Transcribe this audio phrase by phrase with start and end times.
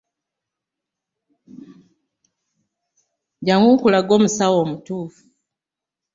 [3.45, 5.23] Jangu nkulage omusawo omutuufu.